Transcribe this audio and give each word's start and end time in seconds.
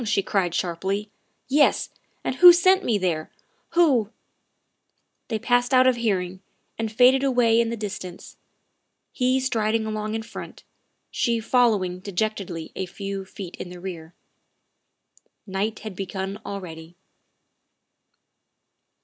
she 0.03 0.23
cried 0.23 0.55
sharply;" 0.55 1.11
yes, 1.47 1.91
and 2.23 2.37
who 2.37 2.51
sent 2.51 2.83
me 2.83 2.97
there, 2.97 3.29
who" 3.73 4.09
They 5.27 5.37
passed 5.37 5.75
out 5.75 5.85
of 5.85 5.95
hearing 5.95 6.41
and 6.75 6.91
faded 6.91 7.23
away 7.23 7.61
in 7.61 7.69
the 7.69 7.77
distance, 7.77 8.35
he 9.11 9.39
striding 9.39 9.85
along 9.85 10.15
in 10.15 10.23
front, 10.23 10.63
she 11.11 11.39
following 11.39 11.99
de 11.99 12.13
jectedly 12.13 12.71
a 12.75 12.87
few 12.87 13.25
feet 13.25 13.55
in 13.57 13.69
the 13.69 13.79
rear. 13.79 14.15
Night 15.45 15.77
had 15.81 15.95
begun 15.95 16.41
already. 16.47 16.95